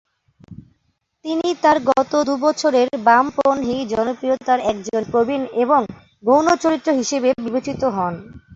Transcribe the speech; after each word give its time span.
তিনি 1.25 1.47
তার 1.63 1.77
গত 1.89 2.11
দুই 2.27 2.39
বছরে 2.45 2.79
বামপন্থী 3.05 3.77
জনপ্রিয়তার 3.91 4.59
একজন 4.71 5.01
প্রবীণ 5.11 5.41
এবং 5.63 5.81
গৌণ 6.23 6.47
চরিত্র 6.63 6.89
হিসাবে 6.99 7.29
বিবেচিত 7.45 7.81
হন। 7.95 8.13